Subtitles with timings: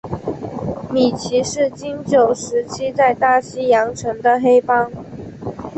[0.91, 4.91] 米奇是禁酒时期在大西洋城的黑帮。